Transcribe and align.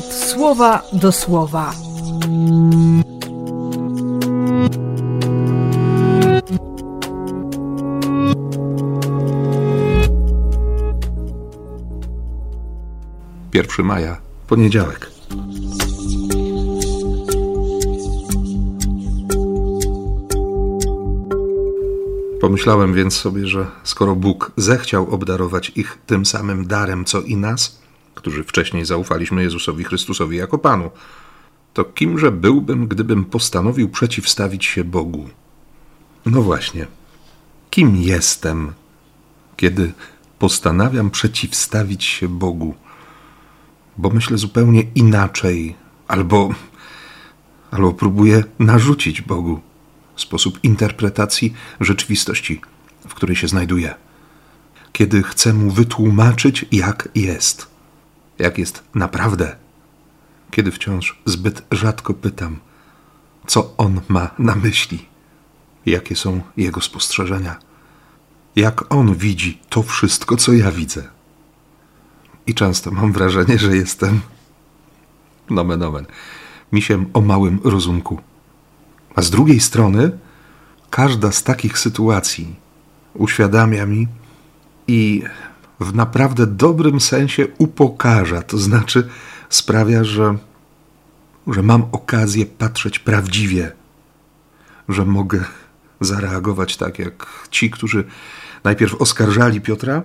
słowa 0.00 0.82
do 0.92 1.12
słowa. 1.12 1.74
Pierwszy 13.50 13.82
maja, 13.82 14.16
poniedziałek. 14.48 15.10
Pomyślałem 22.40 22.94
więc 22.94 23.14
sobie, 23.16 23.46
że 23.46 23.66
skoro 23.84 24.16
Bóg 24.16 24.52
zechciał 24.56 25.10
obdarować 25.10 25.72
ich 25.76 25.98
tym 26.06 26.26
samym 26.26 26.66
darem, 26.66 27.04
co 27.04 27.20
i 27.20 27.36
nas, 27.36 27.81
którzy 28.14 28.44
wcześniej 28.44 28.84
zaufaliśmy 28.84 29.42
Jezusowi 29.42 29.84
Chrystusowi 29.84 30.36
jako 30.36 30.58
Panu, 30.58 30.90
to 31.74 31.84
kimże 31.84 32.32
byłbym, 32.32 32.88
gdybym 32.88 33.24
postanowił 33.24 33.88
przeciwstawić 33.88 34.64
się 34.64 34.84
Bogu? 34.84 35.28
No 36.26 36.42
właśnie, 36.42 36.86
kim 37.70 37.96
jestem, 37.96 38.72
kiedy 39.56 39.92
postanawiam 40.38 41.10
przeciwstawić 41.10 42.04
się 42.04 42.28
Bogu? 42.28 42.74
Bo 43.96 44.10
myślę 44.10 44.38
zupełnie 44.38 44.82
inaczej, 44.94 45.76
albo, 46.08 46.50
albo 47.70 47.92
próbuję 47.92 48.44
narzucić 48.58 49.22
Bogu 49.22 49.60
sposób 50.16 50.58
interpretacji 50.62 51.54
rzeczywistości, 51.80 52.60
w 53.08 53.14
której 53.14 53.36
się 53.36 53.48
znajduję. 53.48 53.94
Kiedy 54.92 55.22
chcę 55.22 55.52
mu 55.52 55.70
wytłumaczyć, 55.70 56.66
jak 56.72 57.08
jest, 57.14 57.71
jak 58.38 58.58
jest 58.58 58.82
naprawdę, 58.94 59.56
kiedy 60.50 60.70
wciąż 60.70 61.18
zbyt 61.24 61.62
rzadko 61.70 62.14
pytam, 62.14 62.60
co 63.46 63.74
on 63.76 64.00
ma 64.08 64.30
na 64.38 64.54
myśli, 64.54 65.06
jakie 65.86 66.16
są 66.16 66.40
jego 66.56 66.80
spostrzeżenia, 66.80 67.56
jak 68.56 68.94
on 68.94 69.14
widzi 69.14 69.60
to 69.68 69.82
wszystko, 69.82 70.36
co 70.36 70.52
ja 70.52 70.70
widzę. 70.70 71.02
I 72.46 72.54
często 72.54 72.90
mam 72.90 73.12
wrażenie, 73.12 73.58
że 73.58 73.76
jestem, 73.76 74.20
nomen 75.50 75.82
omen, 75.82 76.06
misiem 76.72 77.06
o 77.12 77.20
małym 77.20 77.60
rozumku. 77.64 78.20
A 79.14 79.22
z 79.22 79.30
drugiej 79.30 79.60
strony, 79.60 80.18
każda 80.90 81.32
z 81.32 81.42
takich 81.42 81.78
sytuacji 81.78 82.56
uświadamia 83.14 83.86
mi 83.86 84.08
i 84.88 85.22
w 85.82 85.94
naprawdę 85.94 86.46
dobrym 86.46 87.00
sensie 87.00 87.46
upokarza, 87.58 88.42
to 88.42 88.58
znaczy 88.58 89.08
sprawia, 89.48 90.04
że, 90.04 90.38
że 91.46 91.62
mam 91.62 91.84
okazję 91.92 92.46
patrzeć 92.46 92.98
prawdziwie, 92.98 93.72
że 94.88 95.04
mogę 95.04 95.44
zareagować 96.00 96.76
tak 96.76 96.98
jak 96.98 97.26
ci, 97.50 97.70
którzy 97.70 98.04
najpierw 98.64 98.94
oskarżali 98.94 99.60
Piotra, 99.60 100.02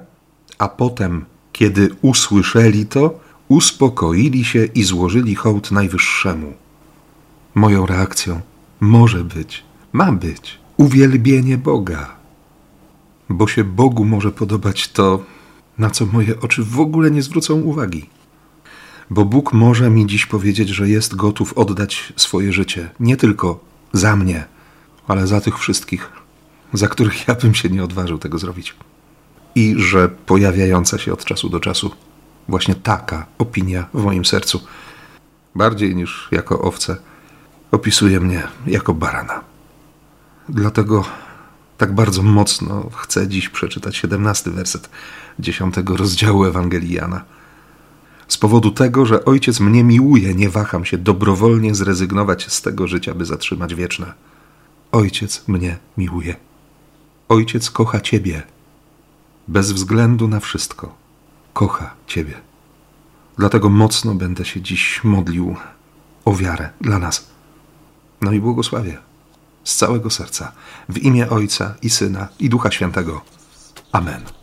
a 0.58 0.68
potem, 0.68 1.26
kiedy 1.52 1.90
usłyszeli 2.02 2.86
to, 2.86 3.20
uspokoili 3.48 4.46
się 4.46 4.66
i 4.66 4.84
złożyli 4.84 5.36
hołd 5.36 5.72
Najwyższemu. 5.72 6.54
Moją 7.56 7.86
reakcją 7.86 8.42
może 8.80 9.24
być, 9.24 9.64
ma 9.94 10.12
być 10.12 10.60
uwielbienie 10.78 11.58
Boga. 11.58 12.16
Bo 13.30 13.48
się 13.48 13.64
Bogu 13.64 14.06
może 14.06 14.32
podobać 14.32 14.88
to, 14.88 15.24
na 15.78 15.90
co 15.90 16.06
moje 16.06 16.40
oczy 16.40 16.64
w 16.64 16.80
ogóle 16.80 17.12
nie 17.12 17.22
zwrócą 17.22 17.62
uwagi. 17.62 18.10
Bo 19.10 19.26
Bóg 19.26 19.54
może 19.54 19.90
mi 19.90 20.08
dziś 20.08 20.26
powiedzieć, 20.26 20.70
że 20.70 20.90
jest 20.90 21.16
gotów 21.16 21.54
oddać 21.54 22.14
swoje 22.16 22.54
życie 22.54 22.90
nie 23.00 23.18
tylko 23.18 23.60
za 23.94 24.16
mnie, 24.16 24.46
ale 25.08 25.28
za 25.28 25.42
tych 25.42 25.60
wszystkich, 25.60 26.10
za 26.74 26.88
których 26.88 27.28
ja 27.28 27.36
bym 27.36 27.56
się 27.56 27.70
nie 27.70 27.84
odważył 27.84 28.18
tego 28.18 28.38
zrobić. 28.38 28.76
I 29.56 29.76
że 29.78 30.10
pojawiająca 30.10 30.98
się 30.98 31.14
od 31.14 31.26
czasu 31.26 31.50
do 31.50 31.60
czasu 31.60 31.92
właśnie 32.48 32.76
taka 32.76 33.26
opinia 33.38 33.88
w 33.94 34.04
moim 34.04 34.26
sercu, 34.26 34.62
bardziej 35.56 35.96
niż 35.96 36.28
jako 36.32 36.62
owce, 36.62 36.98
opisuje 37.72 38.20
mnie 38.20 38.44
jako 38.68 38.94
barana. 38.94 39.42
Dlatego 40.50 41.06
tak 41.78 41.96
bardzo 41.96 42.24
mocno 42.24 42.90
chcę 42.96 43.28
dziś 43.28 43.50
przeczytać 43.50 43.98
17 43.98 44.52
werset 44.52 44.90
10 45.40 45.76
rozdziału 45.86 46.46
Ewangelii 46.46 46.94
Jana. 46.94 47.24
Z 48.28 48.38
powodu 48.38 48.72
tego, 48.72 49.06
że 49.06 49.26
Ojciec 49.26 49.60
mnie 49.60 49.84
miłuje, 49.84 50.36
nie 50.36 50.50
waham 50.50 50.86
się 50.86 50.98
dobrowolnie 50.98 51.76
zrezygnować 51.76 52.52
z 52.52 52.62
tego 52.62 52.88
życia, 52.88 53.14
by 53.14 53.26
zatrzymać 53.26 53.76
wieczne. 53.76 54.14
Ojciec 54.92 55.48
mnie 55.48 55.78
miłuje. 55.98 56.36
Ojciec 57.30 57.72
kocha 57.72 58.02
Ciebie. 58.02 58.44
Bez 59.48 59.72
względu 59.72 60.28
na 60.28 60.40
wszystko. 60.40 60.96
Kocha 61.54 61.94
Ciebie. 62.08 62.34
Dlatego 63.38 63.70
mocno 63.70 64.16
będę 64.16 64.46
się 64.46 64.62
dziś 64.62 65.04
modlił 65.04 65.56
o 66.26 66.36
wiarę 66.36 66.70
dla 66.82 67.00
nas 67.00 67.28
no 68.22 68.32
i 68.32 68.40
błogosławię 68.40 68.98
z 69.68 69.76
całego 69.76 70.10
serca 70.10 70.52
w 70.90 70.98
imię 70.98 71.30
Ojca 71.30 71.76
i 71.82 71.90
Syna 71.90 72.28
i 72.40 72.50
Ducha 72.50 72.72
Świętego. 72.72 73.22
Amen. 73.92 74.37